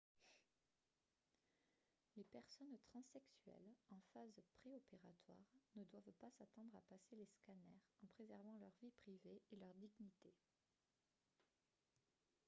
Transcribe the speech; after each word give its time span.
les 2.17 2.23
personnes 2.23 2.75
transsexuelles 2.89 3.75
en 3.91 4.01
phase 4.13 4.41
préopératoire 4.57 5.45
ne 5.75 5.83
doivent 5.83 6.11
pas 6.19 6.31
s'attendre 6.39 6.75
à 6.75 6.81
passer 6.89 7.15
les 7.17 7.27
scanners 7.37 7.83
en 8.03 8.07
préservant 8.07 8.57
leur 8.57 8.71
vie 8.81 8.89
privée 9.05 9.43
et 9.51 9.57
leur 9.57 9.75
dignité 9.75 10.33